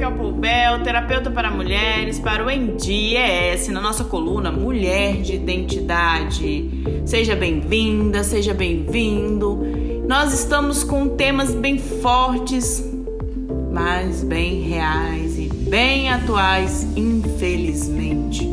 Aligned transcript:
Raquel 0.00 0.16
Poubel, 0.16 0.82
terapeuta 0.82 1.30
para 1.30 1.50
mulheres, 1.50 2.18
para 2.18 2.42
o 2.42 2.50
ENDIES, 2.50 3.68
na 3.68 3.82
nossa 3.82 4.02
coluna 4.02 4.50
Mulher 4.50 5.20
de 5.20 5.34
Identidade. 5.34 6.70
Seja 7.04 7.36
bem-vinda, 7.36 8.24
seja 8.24 8.54
bem-vindo. 8.54 9.58
Nós 10.08 10.32
estamos 10.32 10.82
com 10.82 11.06
temas 11.06 11.54
bem 11.54 11.78
fortes, 11.78 12.82
mas 13.70 14.24
bem 14.24 14.62
reais 14.62 15.38
e 15.38 15.50
bem 15.68 16.08
atuais, 16.08 16.88
infelizmente. 16.96 18.50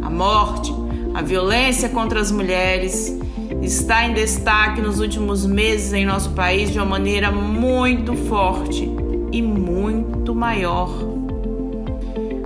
A 0.00 0.08
morte, 0.08 0.72
a 1.12 1.20
violência 1.22 1.88
contra 1.88 2.20
as 2.20 2.30
mulheres 2.30 3.18
está 3.60 4.06
em 4.06 4.14
destaque 4.14 4.80
nos 4.80 5.00
últimos 5.00 5.44
meses 5.44 5.92
em 5.92 6.06
nosso 6.06 6.30
país 6.30 6.70
de 6.70 6.78
uma 6.78 6.86
maneira 6.86 7.32
muito 7.32 8.14
forte 8.14 9.07
e 9.32 9.42
muito 9.42 10.34
maior. 10.34 10.90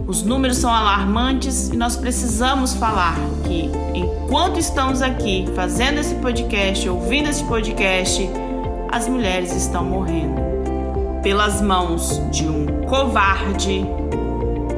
Os 0.06 0.22
números 0.22 0.58
são 0.58 0.72
alarmantes 0.72 1.68
e 1.68 1.76
nós 1.76 1.96
precisamos 1.96 2.74
falar 2.74 3.16
que 3.44 3.70
enquanto 3.94 4.58
estamos 4.58 5.00
aqui 5.00 5.46
fazendo 5.54 5.98
esse 5.98 6.14
podcast, 6.16 6.88
ouvindo 6.88 7.28
esse 7.28 7.44
podcast, 7.44 8.28
as 8.90 9.08
mulheres 9.08 9.54
estão 9.54 9.84
morrendo 9.84 10.40
pelas 11.22 11.62
mãos 11.62 12.20
de 12.30 12.46
um 12.46 12.66
covarde, 12.88 13.86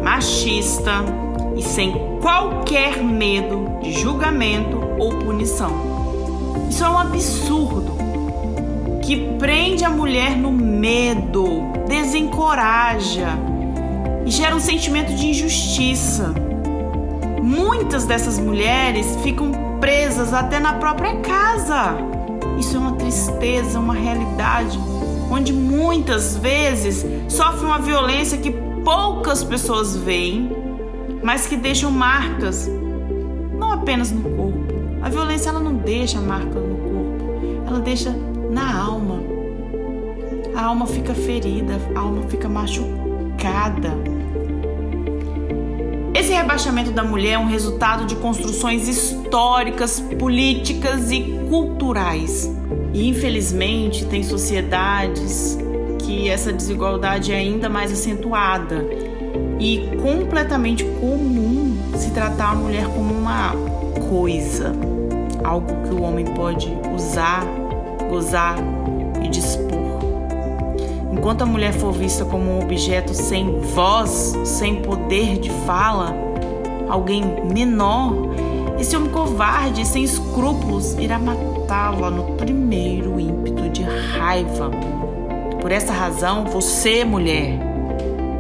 machista 0.03 1.05
e 1.57 1.63
sem 1.63 2.19
qualquer 2.21 3.03
medo 3.03 3.81
de 3.83 3.93
julgamento 3.93 4.79
ou 4.99 5.19
punição. 5.19 5.73
Isso 6.69 6.85
é 6.85 6.89
um 6.89 6.99
absurdo 6.99 8.04
que 9.05 9.17
prende 9.39 9.85
a 9.85 9.91
mulher 9.91 10.35
no 10.35 10.51
medo, 10.51 11.47
desencoraja 11.87 13.39
e 14.25 14.31
gera 14.31 14.57
um 14.57 14.61
sentimento 14.61 15.15
de 15.15 15.27
injustiça. 15.27 16.35
Muitas 17.43 18.07
dessas 18.07 18.39
mulheres 18.39 19.07
ficam 19.23 19.53
presas 19.79 20.33
até 20.33 20.59
na 20.59 20.75
própria 20.75 21.17
casa. 21.17 21.99
Isso 22.59 22.77
é 22.77 22.81
uma 22.81 22.93
tristeza, 22.93 23.79
uma 23.79 23.93
realidade 23.93 24.79
onde 25.31 25.53
muitas 25.53 26.37
vezes 26.37 27.05
sofrem 27.29 27.67
uma 27.67 27.79
violência 27.79 28.39
que 28.39 28.51
poucas 28.85 29.45
pessoas 29.45 29.97
veem, 29.97 30.51
mas 31.23 31.47
que 31.47 31.57
deixam 31.57 31.91
marcas 31.91 32.71
não 33.59 33.73
apenas 33.73 34.11
no 34.11 34.23
corpo. 34.23 34.75
A 35.03 35.11
violência 35.11 35.51
ela 35.51 35.61
não 35.61 35.75
deixa 35.75 36.19
marca 36.21 36.59
no 36.59 36.77
corpo, 36.77 37.67
ela 37.67 37.81
deixa 37.81 38.15
na 38.55 38.73
alma. 38.73 39.21
A 40.55 40.67
alma 40.67 40.87
fica 40.87 41.13
ferida, 41.13 41.75
a 41.95 41.99
alma 41.99 42.23
fica 42.29 42.49
machucada. 42.49 43.93
Esse 46.15 46.33
rebaixamento 46.33 46.93
da 46.93 47.03
mulher 47.03 47.33
é 47.33 47.39
um 47.39 47.49
resultado 47.49 48.07
de 48.07 48.15
construções 48.15 48.87
históricas, 48.87 49.99
políticas 50.21 51.11
e 51.11 51.23
culturais. 51.51 52.49
E 52.93 53.09
infelizmente 53.09 54.07
tem 54.07 54.23
sociedades 54.23 55.59
que 55.99 56.29
essa 56.29 56.53
desigualdade 56.53 57.33
é 57.33 57.37
ainda 57.37 57.69
mais 57.69 57.91
acentuada 57.91 58.87
e 59.59 59.91
completamente 60.01 60.85
comum 60.85 61.77
se 61.97 62.13
tratar 62.13 62.53
a 62.53 62.55
mulher 62.55 62.87
como 62.87 63.13
uma 63.13 63.53
coisa, 64.09 64.73
algo 65.43 65.89
que 65.89 65.95
o 65.95 66.03
homem 66.03 66.25
pode 66.25 66.73
usar 66.95 67.64
gozar 68.15 68.57
e 69.25 69.29
dispor. 69.29 69.75
Enquanto 71.13 71.43
a 71.43 71.47
mulher 71.47 71.73
for 71.73 71.93
vista 71.93 72.25
como 72.25 72.45
um 72.45 72.63
objeto 72.63 73.13
sem 73.13 73.59
voz, 73.61 74.35
sem 74.45 74.83
poder 74.83 75.39
de 75.39 75.51
fala, 75.67 76.15
alguém 76.89 77.25
menor, 77.53 78.15
esse 78.79 78.97
homem 78.97 79.11
covarde, 79.11 79.85
sem 79.85 80.05
escrúpulos, 80.05 80.95
irá 80.95 81.19
matá-la 81.19 82.11
no 82.11 82.35
primeiro 82.37 83.19
ímpeto 83.19 83.69
de 83.69 83.83
raiva. 83.83 84.71
Por 85.61 85.73
essa 85.73 85.93
razão, 85.93 86.45
você, 86.45 87.05
mulher, 87.05 87.59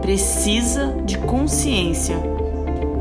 precisa 0.03 0.95
de 1.05 1.19
consciência, 1.19 2.17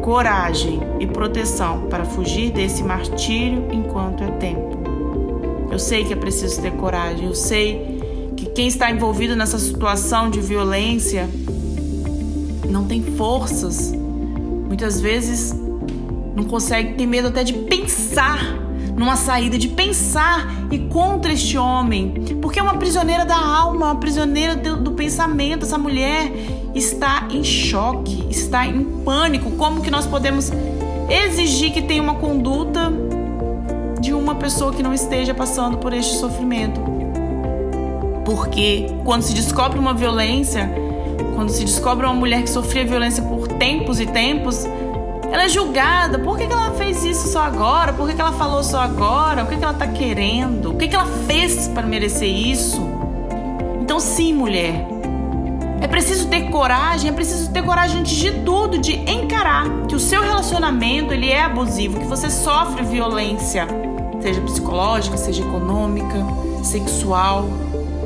coragem 0.02 0.80
e 1.00 1.06
proteção 1.06 1.82
para 1.90 2.06
fugir 2.06 2.52
desse 2.52 2.84
martírio 2.84 3.68
enquanto 3.72 4.24
é 4.24 4.28
tempo. 4.32 4.73
Eu 5.74 5.80
sei 5.80 6.06
que 6.06 6.14
é 6.14 6.16
preciso 6.16 6.62
ter 6.62 6.72
coragem. 6.74 7.26
Eu 7.26 7.34
sei 7.34 8.30
que 8.38 8.46
quem 8.46 8.68
está 8.68 8.92
envolvido 8.92 9.36
nessa 9.36 9.58
situação 9.58 10.30
de 10.30 10.40
violência 10.40 11.28
não 12.70 12.86
tem 12.86 13.02
forças. 13.02 13.92
Muitas 13.92 15.02
vezes 15.02 15.52
não 16.36 16.44
consegue, 16.44 16.94
tem 16.94 17.08
medo 17.08 17.30
até 17.30 17.44
de 17.44 17.54
pensar 17.54 18.38
numa 18.96 19.16
saída, 19.16 19.58
de 19.58 19.68
pensar 19.68 20.48
e 20.70 20.78
contra 20.78 21.34
este 21.34 21.58
homem, 21.58 22.38
porque 22.40 22.60
é 22.60 22.62
uma 22.62 22.78
prisioneira 22.78 23.26
da 23.26 23.36
alma, 23.36 23.88
uma 23.88 23.96
prisioneira 23.96 24.56
do, 24.56 24.78
do 24.78 24.92
pensamento. 24.92 25.66
Essa 25.66 25.80
mulher 25.80 26.32
está 26.76 27.28
em 27.32 27.44
choque, 27.44 28.28
está 28.30 28.68
em 28.68 28.84
pânico. 29.04 29.50
Como 29.54 29.82
que 29.82 29.90
nós 29.90 30.06
podemos 30.06 30.52
exigir 31.10 31.74
que 31.74 31.82
tenha 31.82 32.04
uma 32.04 32.14
conduta 32.14 32.94
de 34.04 34.14
uma 34.14 34.36
pessoa 34.36 34.74
que 34.74 34.84
não 34.84 34.94
esteja 34.94 35.34
passando 35.34 35.78
por 35.78 35.94
este 35.94 36.18
sofrimento. 36.18 36.82
Porque 38.26 38.94
quando 39.06 39.22
se 39.22 39.34
descobre 39.34 39.80
uma 39.80 39.94
violência, 39.94 40.70
quando 41.34 41.50
se 41.50 41.64
descobre 41.64 42.06
uma 42.06 42.14
mulher 42.14 42.42
que 42.42 42.50
sofria 42.50 42.84
violência 42.84 43.24
por 43.24 43.48
tempos 43.48 44.02
e 44.02 44.06
tempos, 44.06 44.66
ela 45.32 45.46
é 45.46 45.50
julgada. 45.50 46.20
Por 46.20 46.38
que, 46.38 46.44
ela 46.44 46.72
fez 46.72 47.06
isso 47.06 47.30
só 47.30 47.44
agora? 47.44 47.94
Por 47.94 48.10
que, 48.10 48.20
ela 48.20 48.34
falou 48.34 48.62
só 48.62 48.82
agora? 48.82 49.46
O 49.46 49.48
que, 49.48 49.56
ela 49.56 49.72
está 49.72 49.88
querendo? 49.88 50.72
O 50.72 50.76
que, 50.76 50.90
que 50.90 50.96
ela 50.96 51.08
fez 51.26 51.70
para 51.70 51.88
merecer 51.88 52.30
isso? 52.30 52.82
Então, 53.80 54.02
sim, 54.02 54.34
mulher, 54.34 54.86
é 55.80 55.88
preciso 55.88 56.28
ter 56.28 56.50
coragem, 56.50 57.10
é 57.10 57.14
preciso 57.14 57.54
ter 57.54 57.64
coragem 57.64 58.02
antes 58.02 58.18
de 58.18 58.32
tudo, 58.42 58.78
de 58.78 58.96
encarar 59.10 59.88
que 59.88 59.96
o 59.96 60.00
seu 60.00 60.22
relacionamento 60.22 61.14
ele 61.14 61.30
é 61.30 61.42
abusivo, 61.42 62.02
que 62.02 62.06
você 62.06 62.30
sofre 62.30 62.84
violência 62.84 63.83
seja 64.24 64.40
psicológica, 64.40 65.18
seja 65.18 65.44
econômica, 65.44 66.16
sexual. 66.64 67.50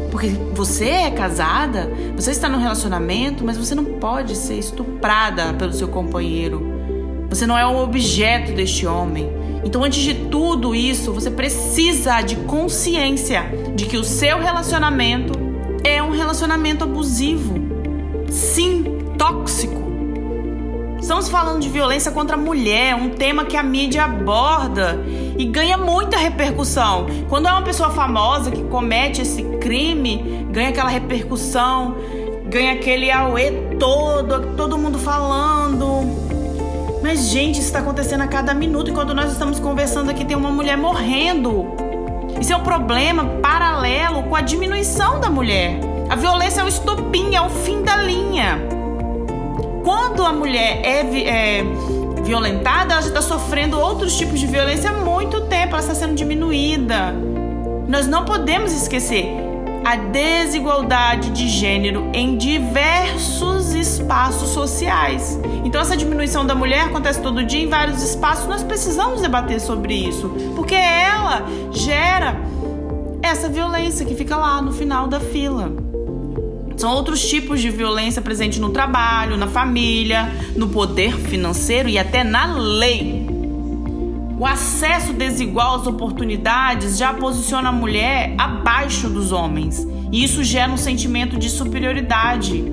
Porque 0.09 0.29
você 0.53 0.89
é 0.89 1.11
casada, 1.11 1.91
você 2.16 2.31
está 2.31 2.50
num 2.50 2.57
relacionamento, 2.57 3.44
mas 3.45 3.55
você 3.55 3.75
não 3.75 3.85
pode 3.85 4.35
ser 4.35 4.57
estuprada 4.57 5.53
pelo 5.53 5.72
seu 5.72 5.88
companheiro. 5.88 6.66
Você 7.29 7.45
não 7.45 7.57
é 7.57 7.67
um 7.67 7.78
objeto 7.78 8.53
deste 8.53 8.88
homem. 8.88 9.29
Então, 9.63 9.83
antes 9.83 10.01
de 10.01 10.13
tudo 10.13 10.73
isso, 10.73 11.11
você 11.11 11.29
precisa 11.29 12.22
de 12.22 12.38
consciência 12.38 13.44
de 13.75 13.85
que 13.85 13.97
o 13.97 14.03
seu 14.03 14.39
relacionamento 14.39 15.34
é 15.84 16.01
um 16.01 16.11
relacionamento 16.11 16.84
abusivo. 16.84 17.55
Sim, 18.29 18.85
tóxico. 19.17 19.86
Estamos 21.07 21.29
falando 21.29 21.62
de 21.62 21.69
violência 21.69 22.12
contra 22.12 22.35
a 22.35 22.38
mulher, 22.38 22.94
um 22.94 23.12
tema 23.12 23.45
que 23.45 23.56
a 23.56 23.63
mídia 23.63 24.03
aborda 24.03 25.01
e 25.38 25.45
ganha 25.45 25.78
muita 25.78 26.18
repercussão. 26.18 27.06
Quando 27.29 27.47
é 27.47 27.51
uma 27.53 27.62
pessoa 27.62 27.90
famosa 27.91 28.51
que 28.51 28.62
comete 28.63 29.22
esse 29.22 29.41
crime, 29.62 30.46
ganha 30.51 30.67
aquela 30.67 30.90
repercussão, 30.90 31.96
ganha 32.50 32.73
aquele 32.73 33.09
auê 33.09 33.51
todo, 33.79 34.53
todo 34.57 34.78
mundo 34.78 35.00
falando. 35.00 36.01
Mas, 37.01 37.29
gente, 37.29 37.53
isso 37.53 37.67
está 37.67 37.79
acontecendo 37.79 38.23
a 38.23 38.28
cada 38.28 38.53
minuto. 38.53 38.91
Enquanto 38.91 39.13
nós 39.13 39.31
estamos 39.31 39.62
conversando 39.62 40.12
aqui, 40.12 40.25
tem 40.25 40.35
uma 40.35 40.51
mulher 40.51 40.78
morrendo. 40.78 41.67
Isso 42.38 42.51
é 42.51 42.57
um 42.57 42.63
problema 42.63 43.23
paralelo 43.41 44.23
com 44.23 44.35
a 44.35 44.41
diminuição 44.41 45.22
da 45.22 45.29
mulher. 45.29 45.79
A 46.09 46.17
violência 46.17 46.59
é 46.59 46.64
o 46.66 46.67
estopim, 46.67 47.34
é 47.34 47.41
o 47.41 47.49
fim 47.49 47.81
da 47.81 47.96
linha 47.96 48.76
quando 49.87 50.22
a 50.25 50.34
mulher 50.34 50.81
é, 50.84 50.99
é 51.29 51.63
violentada, 52.22 52.91
ela 52.91 53.01
já 53.01 53.07
está 53.07 53.22
sofrendo 53.22 53.79
outros 53.79 54.17
tipos 54.17 54.37
de 54.37 54.45
violência 54.45 54.89
há 54.89 54.93
muito 54.93 55.39
tempo, 55.43 55.69
ela 55.69 55.79
está 55.79 55.95
sendo 55.95 56.13
diminuída. 56.13 57.16
Nós 57.87 58.05
não 58.05 58.25
podemos 58.25 58.73
esquecer 58.73 59.29
a 59.85 59.95
desigualdade 59.95 61.29
de 61.29 61.47
gênero 61.47 62.11
em 62.13 62.35
diversos 62.35 63.73
espaços 63.73 64.49
sociais. 64.49 65.39
Então, 65.63 65.79
essa 65.79 65.95
diminuição 65.95 66.45
da 66.45 66.53
mulher 66.53 66.87
acontece 66.87 67.22
todo 67.22 67.41
dia 67.45 67.61
em 67.61 67.69
vários 67.69 68.03
espaços. 68.03 68.45
Nós 68.45 68.63
precisamos 68.63 69.22
debater 69.22 69.61
sobre 69.61 69.93
isso, 69.93 70.28
porque 70.53 70.75
ela 70.75 71.45
gera 71.72 72.35
essa 73.23 73.47
violência 73.47 74.05
que 74.05 74.16
fica 74.16 74.35
lá 74.35 74.61
no 74.61 74.73
final 74.73 75.07
da 75.07 75.22
fila. 75.22 75.72
São 76.78 76.94
outros 76.94 77.28
tipos 77.28 77.59
de 77.59 77.72
violência 77.72 78.22
presente 78.22 78.59
no 78.59 78.70
trabalho, 78.70 79.35
na 79.35 79.47
família, 79.47 80.32
no 80.56 80.70
poder 80.70 81.14
financeiro 81.18 81.90
e 81.90 81.97
até 81.97 82.24
na 82.24 82.56
lei. 82.56 83.26
O 84.40 84.46
acesso 84.46 85.12
desigual 85.12 85.78
às 85.78 85.88
oportunidades 85.88 86.96
já 87.00 87.12
posiciona 87.12 87.70
a 87.70 87.72
mulher 87.72 88.35
abaixo 88.38 89.09
dos 89.09 89.32
homens, 89.32 89.88
e 90.12 90.24
isso 90.24 90.44
gera 90.44 90.72
um 90.72 90.78
sentimento 90.78 91.38
de 91.38 91.50
superioridade. 91.50 92.64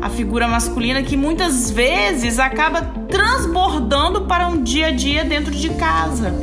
a 0.00 0.08
figura 0.08 0.48
masculina 0.48 1.00
que 1.00 1.16
muitas 1.16 1.70
vezes 1.70 2.40
acaba 2.40 2.82
transbordando 3.08 4.22
para 4.22 4.48
um 4.48 4.60
dia 4.60 4.88
a 4.88 4.90
dia 4.90 5.24
dentro 5.24 5.52
de 5.52 5.70
casa, 5.70 6.34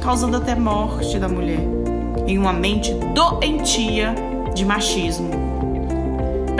causando 0.00 0.36
até 0.36 0.54
morte 0.54 1.18
da 1.18 1.28
mulher 1.28 1.66
em 2.28 2.38
uma 2.38 2.52
mente 2.52 2.94
doentia 3.12 4.14
de 4.54 4.64
machismo. 4.64 5.41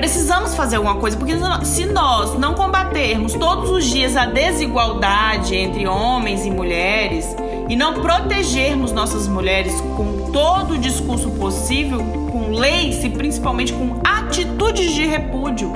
Precisamos 0.03 0.57
fazer 0.57 0.75
alguma 0.75 0.97
coisa, 0.97 1.17
porque 1.17 1.33
se 1.63 1.87
nós 1.87 2.37
não 2.37 2.55
combatermos 2.55 3.35
todos 3.35 3.71
os 3.71 3.85
dias 3.85 4.17
a 4.17 4.27
desigualdade 4.27 5.55
entre 5.55 5.87
homens 5.87 6.45
e 6.45 6.51
mulheres 6.51 7.25
e 7.69 7.77
não 7.77 7.95
protegermos 7.95 8.91
nossas 8.91 9.29
mulheres 9.29 9.81
com 9.97 10.29
todo 10.33 10.73
o 10.75 10.79
discurso 10.79 11.31
possível, 11.31 12.01
com 12.33 12.51
leis 12.51 13.05
e 13.05 13.11
principalmente 13.11 13.73
com 13.73 14.01
atitudes 14.03 14.93
de 14.93 15.07
repúdio, 15.07 15.73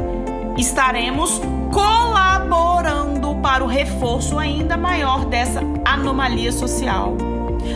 estaremos 0.59 1.41
colaborando 1.73 3.37
para 3.37 3.63
o 3.63 3.69
reforço 3.69 4.41
ainda 4.41 4.77
maior 4.77 5.25
dessa 5.27 5.61
anomalia 5.85 6.51
social. 6.51 7.17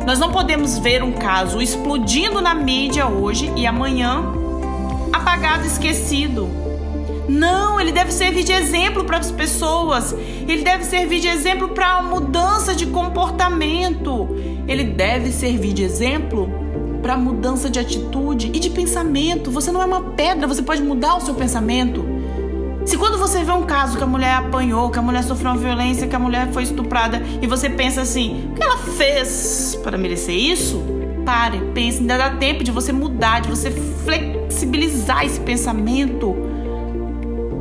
Nós 0.04 0.18
não 0.18 0.32
podemos 0.32 0.78
ver 0.78 1.04
um 1.04 1.12
caso 1.12 1.62
explodindo 1.62 2.40
na 2.40 2.54
mídia 2.56 3.06
hoje 3.06 3.52
e 3.54 3.68
amanhã 3.68 4.39
apagado, 5.12 5.66
esquecido. 5.66 6.48
Não, 7.28 7.80
ele 7.80 7.92
deve 7.92 8.10
servir 8.12 8.42
de 8.42 8.52
exemplo 8.52 9.04
para 9.04 9.18
as 9.18 9.30
pessoas. 9.30 10.12
Ele 10.48 10.62
deve 10.62 10.84
servir 10.84 11.20
de 11.20 11.28
exemplo 11.28 11.68
para 11.68 11.98
a 11.98 12.02
mudança 12.02 12.74
de 12.74 12.86
comportamento. 12.86 14.28
Ele 14.66 14.84
deve 14.84 15.30
servir 15.30 15.72
de 15.72 15.84
exemplo 15.84 16.50
para 17.00 17.16
mudança 17.16 17.70
de 17.70 17.78
atitude 17.78 18.48
e 18.52 18.58
de 18.58 18.70
pensamento. 18.70 19.50
Você 19.50 19.70
não 19.70 19.80
é 19.80 19.84
uma 19.84 20.02
pedra, 20.10 20.46
você 20.46 20.62
pode 20.62 20.82
mudar 20.82 21.16
o 21.16 21.20
seu 21.20 21.34
pensamento. 21.34 22.04
Se 22.84 22.96
quando 22.96 23.18
você 23.18 23.44
vê 23.44 23.52
um 23.52 23.64
caso 23.64 23.96
que 23.96 24.02
a 24.02 24.06
mulher 24.06 24.34
apanhou, 24.34 24.90
que 24.90 24.98
a 24.98 25.02
mulher 25.02 25.22
sofreu 25.22 25.52
uma 25.52 25.60
violência, 25.60 26.08
que 26.08 26.16
a 26.16 26.18
mulher 26.18 26.50
foi 26.50 26.64
estuprada 26.64 27.22
e 27.40 27.46
você 27.46 27.70
pensa 27.70 28.00
assim, 28.00 28.50
o 28.50 28.54
que 28.54 28.62
ela 28.62 28.78
fez 28.78 29.78
para 29.82 29.96
merecer 29.96 30.34
isso? 30.34 30.99
Pare, 31.24 31.60
pense, 31.74 32.00
ainda 32.00 32.16
dá 32.16 32.30
tempo 32.30 32.64
de 32.64 32.70
você 32.70 32.92
mudar, 32.92 33.40
de 33.40 33.48
você 33.48 33.70
flexibilizar 33.70 35.24
esse 35.24 35.40
pensamento. 35.40 36.34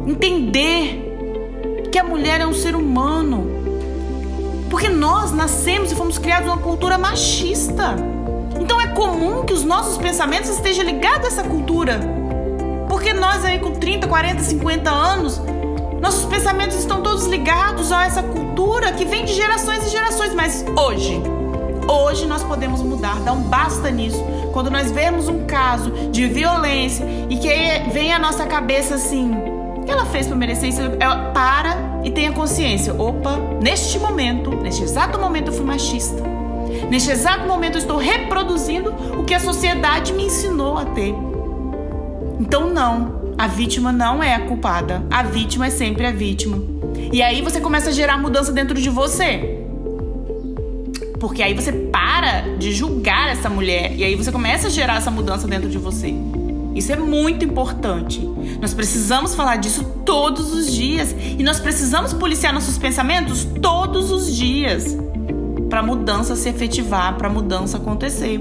Entender 0.08 1.10
que 1.92 1.98
a 1.98 2.04
mulher 2.04 2.42
é 2.42 2.48
um 2.48 2.54
ser 2.54 2.76
humano. 2.76 3.60
Porque 4.70 4.88
nós 4.88 5.32
nascemos 5.32 5.92
e 5.92 5.96
fomos 5.96 6.18
criados 6.18 6.48
numa 6.48 6.62
cultura 6.62 6.98
machista. 6.98 7.96
Então 8.60 8.80
é 8.80 8.88
comum 8.88 9.44
que 9.44 9.54
os 9.54 9.64
nossos 9.64 9.98
pensamentos 9.98 10.50
estejam 10.50 10.86
ligados 10.86 11.26
a 11.26 11.28
essa 11.28 11.44
cultura. 11.44 12.00
Porque 12.88 13.14
nós 13.14 13.44
aí 13.44 13.60
com 13.60 13.72
30, 13.72 14.08
40, 14.08 14.42
50 14.42 14.90
anos, 14.90 15.42
nossos 16.02 16.26
pensamentos 16.26 16.78
estão 16.78 17.02
todos 17.02 17.26
ligados 17.26 17.92
a 17.92 18.06
essa 18.06 18.22
cultura 18.22 18.92
que 18.92 19.06
vem 19.06 19.26
de 19.26 19.34
gerações 19.34 19.86
e 19.88 19.90
gerações. 19.90 20.34
Mas 20.34 20.64
hoje, 20.78 21.22
hoje 21.90 22.26
nós 22.26 22.44
podemos 22.44 22.82
mudar, 22.82 23.20
dá 23.22 23.34
um 23.34 23.42
basta 23.42 23.90
nisso. 23.90 24.24
Quando 24.54 24.70
nós 24.70 24.92
vemos 24.92 25.28
um 25.28 25.46
caso 25.46 25.92
de 26.12 26.28
violência 26.28 27.06
e 27.30 27.38
que 27.38 27.50
vem 27.92 28.14
à 28.14 28.20
nossa 28.20 28.46
cabeça 28.46 28.96
assim, 28.96 29.32
o 29.78 29.84
que 29.84 29.92
ela 29.92 30.06
fez 30.06 30.28
para 30.28 30.36
merecer 30.36 30.70
isso? 30.70 30.82
Ela 31.00 31.32
para 31.32 32.02
e 32.04 32.12
tenha 32.12 32.32
consciência. 32.32 32.94
Opa, 32.94 33.38
neste 33.62 33.98
momento, 34.00 34.52
neste 34.52 34.84
exato 34.84 35.20
momento 35.20 35.48
eu 35.48 35.54
fui 35.54 35.66
machista. 35.66 36.22
Neste 36.90 37.12
exato 37.12 37.48
momento 37.48 37.76
eu 37.76 37.80
estou 37.80 37.98
reproduzindo 37.98 38.92
o 39.18 39.24
que 39.24 39.34
a 39.34 39.40
sociedade 39.40 40.14
me 40.14 40.26
ensinou 40.26 40.78
a 40.78 40.86
ter. 40.86 41.16
Então, 42.40 42.70
não. 42.70 43.20
A 43.38 43.48
vítima 43.48 43.92
não 43.92 44.22
é 44.22 44.36
a 44.36 44.42
culpada. 44.42 45.04
A 45.10 45.24
vítima 45.24 45.68
é 45.68 45.70
sempre 45.70 46.06
a 46.06 46.12
vítima. 46.12 46.62
E 47.12 47.22
aí 47.22 47.42
você 47.42 47.60
começa 47.62 47.90
a 47.90 47.94
gerar 47.94 48.18
mudança 48.18 48.52
dentro 48.52 48.80
de 48.80 48.90
você. 48.90 49.59
Porque 51.20 51.44
aí 51.44 51.54
você 51.54 51.72
para 51.72 52.56
de 52.58 52.72
julgar 52.72 53.30
essa 53.30 53.50
mulher. 53.50 53.94
E 53.96 54.04
aí 54.04 54.16
você 54.16 54.32
começa 54.32 54.68
a 54.68 54.70
gerar 54.70 54.98
essa 54.98 55.12
mudança 55.12 55.48
dentro 55.48 55.70
de 55.70 55.78
você. 55.78 56.14
Isso 56.76 56.92
é 56.94 56.96
muito 56.96 57.44
importante. 57.44 58.22
Nós 58.62 58.74
precisamos 58.74 59.36
falar 59.36 59.58
disso 59.58 59.84
todos 60.06 60.54
os 60.54 60.72
dias. 60.72 61.14
E 61.38 61.44
nós 61.44 61.60
precisamos 61.60 62.14
policiar 62.14 62.54
nossos 62.54 62.78
pensamentos 62.78 63.46
todos 63.62 64.12
os 64.12 64.34
dias. 64.34 64.98
Para 65.70 65.82
a 65.82 65.84
mudança 65.84 66.36
se 66.36 66.48
efetivar, 66.48 67.18
para 67.18 67.28
a 67.28 67.32
mudança 67.32 67.78
acontecer. 67.78 68.40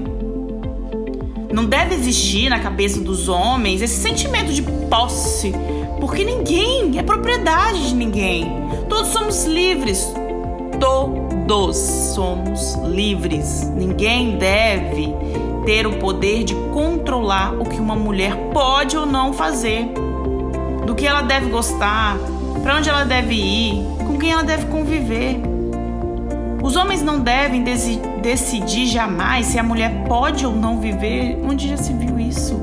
Não 1.51 1.65
deve 1.65 1.95
existir 1.95 2.49
na 2.49 2.59
cabeça 2.59 3.01
dos 3.01 3.27
homens 3.27 3.81
esse 3.81 4.01
sentimento 4.01 4.53
de 4.53 4.61
posse, 4.61 5.51
porque 5.99 6.23
ninguém 6.23 6.97
é 6.97 7.03
propriedade 7.03 7.89
de 7.89 7.95
ninguém. 7.95 8.47
Todos 8.87 9.09
somos 9.09 9.45
livres. 9.45 10.07
Todos 10.79 11.77
somos 11.77 12.75
livres. 12.85 13.69
Ninguém 13.75 14.37
deve 14.37 15.13
ter 15.65 15.85
o 15.85 15.97
poder 15.97 16.43
de 16.43 16.55
controlar 16.73 17.53
o 17.53 17.65
que 17.65 17.79
uma 17.79 17.95
mulher 17.95 18.35
pode 18.53 18.97
ou 18.97 19.05
não 19.05 19.33
fazer, 19.33 19.91
do 20.85 20.95
que 20.95 21.05
ela 21.05 21.21
deve 21.21 21.49
gostar, 21.49 22.17
para 22.63 22.77
onde 22.77 22.89
ela 22.89 23.03
deve 23.03 23.35
ir, 23.35 23.83
com 24.07 24.17
quem 24.17 24.31
ela 24.31 24.43
deve 24.43 24.65
conviver. 24.67 25.39
Os 26.61 26.75
homens 26.75 27.01
não 27.01 27.19
devem 27.19 27.63
decidir 28.21 28.87
jamais 28.87 29.47
se 29.47 29.57
a 29.57 29.63
mulher 29.63 30.03
pode 30.07 30.45
ou 30.45 30.53
não 30.53 30.79
viver. 30.79 31.39
Onde 31.43 31.69
já 31.69 31.77
se 31.77 31.93
viu 31.93 32.19
isso? 32.19 32.61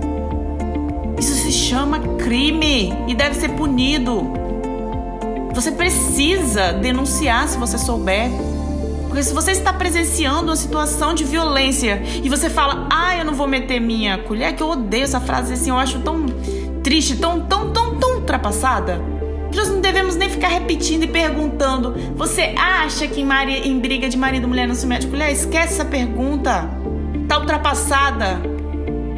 Isso 1.19 1.35
se 1.35 1.51
chama 1.51 1.99
crime 2.19 2.93
e 3.07 3.15
deve 3.15 3.35
ser 3.35 3.51
punido. 3.51 4.46
Você 5.57 5.73
precisa 5.73 6.73
denunciar 6.75 7.49
se 7.49 7.59
você 7.59 7.79
souber. 7.79 8.31
Porque 9.09 9.23
se 9.23 9.33
você 9.33 9.53
está 9.53 9.73
presenciando 9.73 10.51
uma 10.51 10.57
situação 10.57 11.15
de 11.15 11.25
violência 11.25 12.03
e 12.23 12.29
você 12.29 12.51
fala, 12.51 12.87
ah, 12.93 13.17
eu 13.17 13.25
não 13.25 13.35
vou 13.35 13.49
meter 13.49 13.81
minha 13.81 14.19
colher, 14.19 14.55
que 14.55 14.63
eu 14.63 14.69
odeio 14.69 15.05
essa 15.05 15.19
frase 15.19 15.55
assim, 15.55 15.71
eu 15.71 15.79
acho 15.79 16.01
tão 16.01 16.27
triste, 16.83 17.17
tão, 17.17 17.41
tão, 17.41 17.73
tão, 17.73 17.95
tão 17.97 18.17
ultrapassada 18.17 19.17
nós 19.57 19.71
não 19.71 19.81
devemos 19.81 20.17
nem 20.17 20.29
ficar 20.29 20.49
repetindo 20.49 21.05
e 21.05 21.07
perguntando: 21.07 21.95
você 22.15 22.55
acha 22.59 23.09
que 23.09 23.23
em, 23.23 23.27
em 23.67 23.79
briga 23.79 24.07
de 24.09 24.17
marido 24.19 24.45
e 24.45 24.47
mulher 24.47 24.69
não 24.69 24.75
se 24.75 24.87
mete 24.87 25.07
colher? 25.07 25.33
Esquece 25.33 25.75
essa 25.75 25.85
pergunta. 25.85 26.69
Tá 27.27 27.39
ultrapassada. 27.39 28.39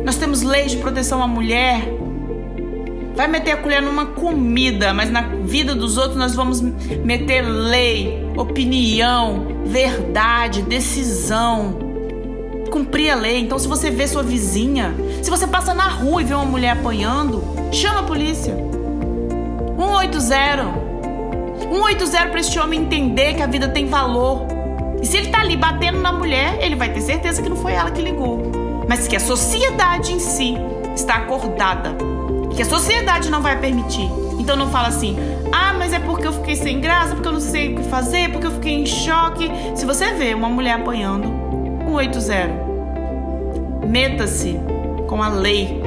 Nós 0.04 0.16
temos 0.16 0.42
leis 0.42 0.70
de 0.70 0.76
proteção 0.76 1.20
à 1.20 1.26
mulher. 1.26 1.97
Vai 3.18 3.26
meter 3.26 3.50
a 3.50 3.56
colher 3.56 3.82
numa 3.82 4.06
comida, 4.06 4.94
mas 4.94 5.10
na 5.10 5.22
vida 5.22 5.74
dos 5.74 5.98
outros 5.98 6.14
nós 6.14 6.36
vamos 6.36 6.60
meter 6.60 7.42
lei, 7.42 8.24
opinião, 8.36 9.44
verdade, 9.64 10.62
decisão. 10.62 11.76
Cumprir 12.70 13.10
a 13.10 13.16
lei. 13.16 13.40
Então, 13.40 13.58
se 13.58 13.66
você 13.66 13.90
vê 13.90 14.06
sua 14.06 14.22
vizinha, 14.22 14.94
se 15.20 15.28
você 15.28 15.48
passa 15.48 15.74
na 15.74 15.88
rua 15.88 16.22
e 16.22 16.24
vê 16.26 16.32
uma 16.32 16.44
mulher 16.44 16.70
apanhando, 16.70 17.42
chama 17.72 17.98
a 17.98 18.02
polícia. 18.04 18.54
180. 19.76 20.64
180 21.72 22.26
para 22.28 22.38
este 22.38 22.56
homem 22.60 22.82
entender 22.82 23.34
que 23.34 23.42
a 23.42 23.48
vida 23.48 23.66
tem 23.66 23.86
valor. 23.86 24.46
E 25.02 25.06
se 25.06 25.16
ele 25.16 25.30
tá 25.30 25.40
ali 25.40 25.56
batendo 25.56 25.98
na 25.98 26.12
mulher, 26.12 26.56
ele 26.60 26.76
vai 26.76 26.92
ter 26.92 27.00
certeza 27.00 27.42
que 27.42 27.48
não 27.48 27.56
foi 27.56 27.72
ela 27.72 27.90
que 27.90 28.00
ligou, 28.00 28.52
mas 28.88 29.08
que 29.08 29.16
a 29.16 29.20
sociedade 29.20 30.12
em 30.12 30.20
si 30.20 30.54
está 30.94 31.16
acordada, 31.16 31.96
que 32.58 32.62
a 32.62 32.64
sociedade 32.64 33.30
não 33.30 33.40
vai 33.40 33.56
permitir. 33.56 34.10
Então 34.36 34.56
não 34.56 34.68
fala 34.68 34.88
assim: 34.88 35.16
"Ah, 35.52 35.72
mas 35.78 35.92
é 35.92 36.00
porque 36.00 36.26
eu 36.26 36.32
fiquei 36.32 36.56
sem 36.56 36.80
graça, 36.80 37.14
porque 37.14 37.28
eu 37.28 37.32
não 37.32 37.40
sei 37.40 37.72
o 37.72 37.76
que 37.76 37.84
fazer, 37.84 38.32
porque 38.32 38.48
eu 38.48 38.50
fiquei 38.50 38.72
em 38.72 38.84
choque". 38.84 39.48
Se 39.76 39.86
você 39.86 40.12
vê 40.14 40.34
uma 40.34 40.48
mulher 40.48 40.72
apanhando, 40.72 41.32
180. 41.86 43.86
Meta-se 43.86 44.58
com 45.06 45.22
a 45.22 45.28
lei, 45.28 45.80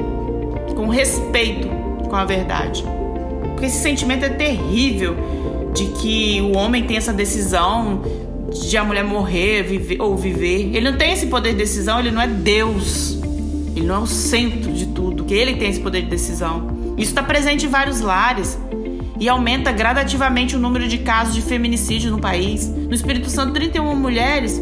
com 0.74 0.88
respeito 0.88 1.68
com 2.08 2.16
a 2.16 2.24
verdade. 2.24 2.82
Porque 3.50 3.66
esse 3.66 3.82
sentimento 3.82 4.24
é 4.24 4.30
terrível 4.30 5.14
de 5.74 5.84
que 5.88 6.40
o 6.40 6.56
homem 6.56 6.84
tem 6.84 6.96
essa 6.96 7.12
decisão 7.12 8.00
de 8.50 8.78
a 8.78 8.82
mulher 8.82 9.04
morrer 9.04 9.62
viver, 9.62 10.00
ou 10.00 10.16
viver. 10.16 10.74
Ele 10.74 10.90
não 10.90 10.96
tem 10.96 11.12
esse 11.12 11.26
poder 11.26 11.50
de 11.50 11.58
decisão, 11.58 12.00
ele 12.00 12.10
não 12.10 12.22
é 12.22 12.26
Deus. 12.26 13.21
Ele 13.74 13.86
não 13.86 13.96
é 13.96 13.98
o 13.98 14.06
centro 14.06 14.72
de 14.72 14.86
tudo, 14.86 15.24
que 15.24 15.34
ele 15.34 15.54
tem 15.54 15.70
esse 15.70 15.80
poder 15.80 16.02
de 16.02 16.08
decisão. 16.08 16.94
Isso 16.96 17.10
está 17.10 17.22
presente 17.22 17.66
em 17.66 17.68
vários 17.68 18.00
lares 18.00 18.58
e 19.18 19.28
aumenta 19.28 19.72
gradativamente 19.72 20.56
o 20.56 20.58
número 20.58 20.86
de 20.88 20.98
casos 20.98 21.34
de 21.34 21.42
feminicídio 21.42 22.10
no 22.10 22.18
país. 22.18 22.68
No 22.68 22.94
Espírito 22.94 23.30
Santo, 23.30 23.52
31 23.52 23.94
mulheres 23.94 24.60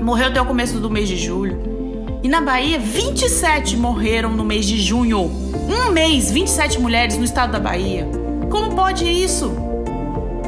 morreram 0.00 0.30
até 0.30 0.40
o 0.40 0.46
começo 0.46 0.78
do 0.78 0.90
mês 0.90 1.08
de 1.08 1.16
julho. 1.16 1.58
E 2.22 2.28
na 2.28 2.40
Bahia, 2.40 2.78
27 2.78 3.76
morreram 3.76 4.30
no 4.32 4.44
mês 4.44 4.66
de 4.66 4.80
junho. 4.80 5.20
Um 5.20 5.90
mês, 5.90 6.30
27 6.30 6.78
mulheres 6.78 7.18
no 7.18 7.24
estado 7.24 7.52
da 7.52 7.60
Bahia. 7.60 8.08
Como 8.50 8.74
pode 8.74 9.04
isso? 9.04 9.52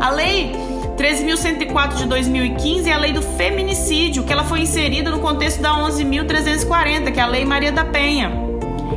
A 0.01 0.11
lei 0.11 0.66
13.104 0.97 1.97
de 1.97 2.07
2015 2.07 2.89
é 2.89 2.93
a 2.95 2.97
lei 2.97 3.13
do 3.13 3.21
feminicídio, 3.21 4.25
que 4.25 4.33
ela 4.33 4.45
foi 4.45 4.61
inserida 4.61 5.11
no 5.11 5.19
contexto 5.19 5.61
da 5.61 5.71
11.340, 5.75 7.13
que 7.13 7.21
é 7.21 7.23
a 7.23 7.27
lei 7.27 7.45
Maria 7.45 7.71
da 7.71 7.85
Penha. 7.85 8.33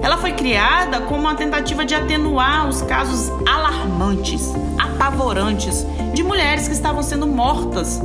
Ela 0.02 0.18
foi 0.18 0.32
criada 0.32 1.02
como 1.02 1.20
uma 1.20 1.36
tentativa 1.36 1.86
de 1.86 1.94
atenuar 1.94 2.70
os 2.70 2.82
casos 2.82 3.30
alarmantes, 3.46 4.54
apavorantes 4.78 5.86
de 6.14 6.24
mulheres 6.24 6.68
que 6.70 6.74
estavam 6.74 7.04
sendo 7.04 7.28
mortas, 7.28 8.02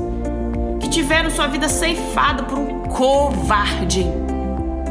que 0.81 0.89
tiveram 0.89 1.31
sua 1.31 1.47
vida 1.47 1.69
ceifada 1.69 2.43
por 2.43 2.59
um 2.59 2.81
covarde. 2.81 4.05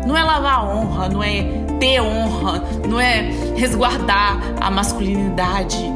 Não 0.08 0.18
é 0.18 0.24
lavar 0.24 0.66
honra, 0.66 1.10
não 1.10 1.22
é 1.22 1.44
ter 1.78 2.02
honra, 2.02 2.64
não 2.88 3.02
é 3.02 3.30
resguardar 3.58 4.40
a 4.62 4.72
masculinidade. 4.72 5.93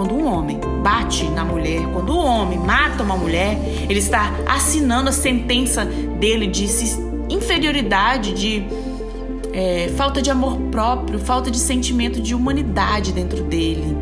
Quando 0.00 0.14
um 0.14 0.32
homem 0.32 0.58
bate 0.82 1.28
na 1.28 1.44
mulher, 1.44 1.86
quando 1.92 2.14
um 2.14 2.24
homem 2.24 2.58
mata 2.58 3.02
uma 3.02 3.18
mulher, 3.18 3.58
ele 3.86 3.98
está 3.98 4.32
assinando 4.48 5.10
a 5.10 5.12
sentença 5.12 5.84
dele 5.84 6.46
de 6.46 6.64
inferioridade, 7.28 8.32
de 8.32 8.64
é, 9.52 9.92
falta 9.98 10.22
de 10.22 10.30
amor 10.30 10.56
próprio, 10.70 11.18
falta 11.18 11.50
de 11.50 11.58
sentimento 11.58 12.18
de 12.18 12.34
humanidade 12.34 13.12
dentro 13.12 13.42
dele. 13.44 13.94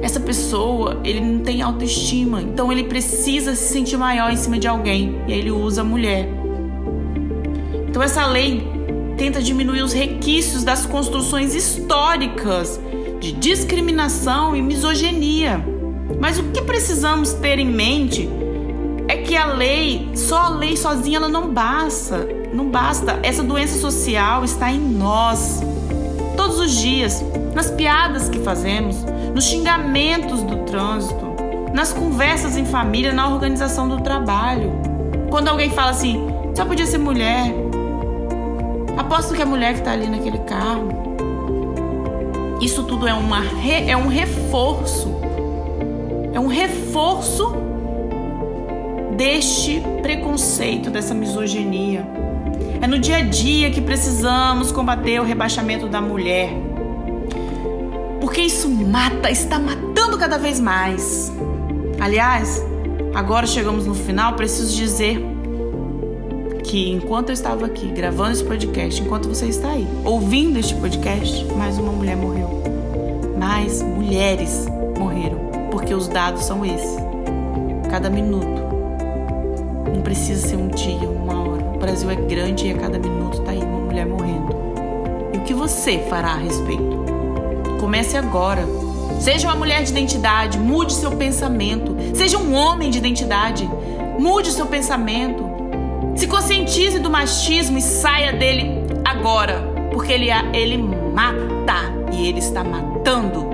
Essa 0.00 0.20
pessoa, 0.20 1.00
ele 1.02 1.20
não 1.20 1.40
tem 1.40 1.62
autoestima, 1.62 2.40
então 2.40 2.70
ele 2.70 2.84
precisa 2.84 3.56
se 3.56 3.72
sentir 3.72 3.96
maior 3.96 4.30
em 4.30 4.36
cima 4.36 4.56
de 4.56 4.68
alguém 4.68 5.20
e 5.26 5.32
aí 5.32 5.40
ele 5.40 5.50
usa 5.50 5.80
a 5.80 5.84
mulher. 5.84 6.28
Então 7.88 8.00
essa 8.00 8.24
lei 8.24 8.64
tenta 9.16 9.42
diminuir 9.42 9.82
os 9.82 9.92
requisitos 9.92 10.62
das 10.62 10.86
construções 10.86 11.56
históricas 11.56 12.80
de 13.20 13.32
discriminação 13.32 14.54
e 14.54 14.62
misoginia. 14.62 15.64
Mas 16.20 16.38
o 16.38 16.44
que 16.44 16.62
precisamos 16.62 17.32
ter 17.34 17.58
em 17.58 17.66
mente 17.66 18.28
é 19.06 19.16
que 19.16 19.36
a 19.36 19.46
lei, 19.46 20.10
só 20.14 20.38
a 20.42 20.48
lei 20.48 20.76
sozinha 20.76 21.18
ela 21.18 21.28
não 21.28 21.52
basta. 21.52 22.28
Não 22.52 22.70
basta. 22.70 23.18
Essa 23.22 23.42
doença 23.42 23.78
social 23.78 24.44
está 24.44 24.70
em 24.70 24.80
nós. 24.80 25.60
Todos 26.36 26.58
os 26.60 26.72
dias, 26.72 27.22
nas 27.54 27.70
piadas 27.70 28.28
que 28.28 28.38
fazemos, 28.38 28.96
nos 29.34 29.44
xingamentos 29.44 30.42
do 30.42 30.56
trânsito, 30.64 31.26
nas 31.74 31.92
conversas 31.92 32.56
em 32.56 32.64
família, 32.64 33.12
na 33.12 33.28
organização 33.28 33.88
do 33.88 34.00
trabalho. 34.00 34.72
Quando 35.30 35.48
alguém 35.48 35.70
fala 35.70 35.90
assim, 35.90 36.26
só 36.54 36.64
podia 36.64 36.86
ser 36.86 36.98
mulher. 36.98 37.54
Aposto 38.96 39.34
que 39.34 39.40
é 39.40 39.44
a 39.44 39.46
mulher 39.46 39.74
que 39.74 39.80
está 39.80 39.92
ali 39.92 40.08
naquele 40.08 40.38
carro. 40.38 41.07
Isso 42.60 42.82
tudo 42.82 43.06
é, 43.06 43.14
uma 43.14 43.42
é 43.86 43.96
um 43.96 44.08
reforço. 44.08 45.20
É 46.32 46.40
um 46.40 46.48
reforço 46.48 47.54
deste 49.16 49.80
preconceito, 50.02 50.90
dessa 50.90 51.14
misoginia. 51.14 52.06
É 52.80 52.86
no 52.86 52.98
dia 52.98 53.18
a 53.18 53.22
dia 53.22 53.70
que 53.70 53.80
precisamos 53.80 54.70
combater 54.70 55.20
o 55.20 55.24
rebaixamento 55.24 55.88
da 55.88 56.00
mulher. 56.00 56.50
Porque 58.20 58.40
isso 58.40 58.68
mata, 58.68 59.30
está 59.30 59.58
matando 59.58 60.18
cada 60.18 60.38
vez 60.38 60.60
mais. 60.60 61.32
Aliás, 62.00 62.64
agora 63.14 63.46
chegamos 63.46 63.86
no 63.86 63.94
final, 63.94 64.34
preciso 64.34 64.76
dizer 64.76 65.37
que 66.68 66.90
enquanto 66.90 67.30
eu 67.30 67.32
estava 67.32 67.64
aqui 67.64 67.88
gravando 67.88 68.32
esse 68.32 68.44
podcast, 68.44 69.00
enquanto 69.00 69.26
você 69.26 69.46
está 69.46 69.70
aí 69.70 69.88
ouvindo 70.04 70.58
este 70.58 70.74
podcast, 70.74 71.46
mais 71.56 71.78
uma 71.78 71.92
mulher 71.92 72.14
morreu. 72.14 72.62
Mais 73.38 73.80
mulheres 73.80 74.66
morreram, 74.98 75.38
porque 75.70 75.94
os 75.94 76.08
dados 76.08 76.44
são 76.44 76.66
esses. 76.66 76.96
Cada 77.88 78.10
minuto 78.10 78.62
não 79.94 80.02
precisa 80.02 80.46
ser 80.46 80.56
um 80.56 80.68
dia, 80.68 81.08
uma 81.08 81.40
hora. 81.40 81.64
O 81.74 81.78
Brasil 81.78 82.10
é 82.10 82.16
grande 82.16 82.66
e 82.66 82.72
a 82.72 82.76
cada 82.76 82.98
minuto 82.98 83.40
tá 83.40 83.52
aí 83.52 83.60
uma 83.60 83.80
mulher 83.80 84.06
morrendo. 84.06 84.54
E 85.32 85.38
o 85.38 85.40
que 85.40 85.54
você 85.54 86.00
fará 86.10 86.32
a 86.32 86.36
respeito? 86.36 87.06
Comece 87.80 88.14
agora. 88.18 88.66
Seja 89.18 89.48
uma 89.48 89.56
mulher 89.56 89.82
de 89.84 89.90
identidade, 89.90 90.58
mude 90.58 90.92
seu 90.92 91.12
pensamento. 91.12 91.96
Seja 92.14 92.36
um 92.36 92.52
homem 92.54 92.90
de 92.90 92.98
identidade, 92.98 93.66
mude 94.18 94.52
seu 94.52 94.66
pensamento. 94.66 95.47
Se 96.18 96.26
conscientize 96.26 96.98
do 96.98 97.08
machismo 97.08 97.78
e 97.78 97.80
saia 97.80 98.32
dele 98.32 98.84
agora, 99.04 99.62
porque 99.92 100.12
ele, 100.12 100.30
ele 100.52 100.76
mata 100.76 101.76
e 102.12 102.26
ele 102.26 102.40
está 102.40 102.64
matando 102.64 103.47